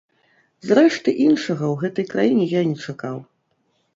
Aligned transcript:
Зрэшты, 0.67 1.13
іншага 1.25 1.63
ў 1.73 1.83
гэтай 1.83 2.05
краіне 2.15 2.45
я 2.57 2.61
не 2.69 2.75
чакаў. 2.89 3.23